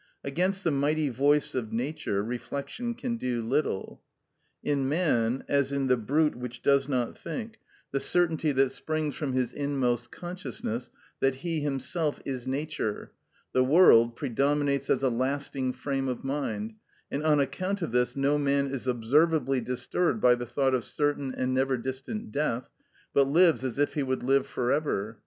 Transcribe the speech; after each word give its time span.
Against 0.23 0.63
the 0.63 0.71
mighty 0.71 1.09
voice 1.09 1.53
of 1.53 1.71
Nature 1.71 2.23
reflection 2.23 2.95
can 2.95 3.17
do 3.17 3.43
little. 3.43 4.01
In 4.63 4.89
man, 4.89 5.43
as 5.47 5.71
in 5.71 5.85
the 5.85 5.95
brute 5.95 6.35
which 6.35 6.63
does 6.63 6.89
not 6.89 7.15
think, 7.15 7.59
the 7.91 7.99
certainty 7.99 8.51
that 8.53 8.71
springs 8.71 9.15
from 9.15 9.33
his 9.33 9.53
inmost 9.53 10.09
consciousness 10.11 10.89
that 11.19 11.35
he 11.45 11.59
himself 11.59 12.19
is 12.25 12.47
Nature, 12.47 13.11
the 13.53 13.63
world, 13.63 14.15
predominates 14.15 14.89
as 14.89 15.03
a 15.03 15.09
lasting 15.09 15.71
frame 15.71 16.07
of 16.07 16.23
mind; 16.23 16.73
and 17.11 17.21
on 17.23 17.39
account 17.39 17.83
of 17.83 17.91
this 17.91 18.15
no 18.15 18.39
man 18.39 18.71
is 18.73 18.87
observably 18.87 19.63
disturbed 19.63 20.19
by 20.19 20.33
the 20.33 20.47
thought 20.47 20.73
of 20.73 20.83
certain 20.83 21.31
and 21.35 21.53
never 21.53 21.77
distant 21.77 22.31
death, 22.31 22.71
but 23.13 23.27
lives 23.27 23.63
as 23.63 23.77
if 23.77 23.93
he 23.93 24.01
would 24.01 24.23
live 24.23 24.47
for 24.47 24.71
ever. 24.71 25.19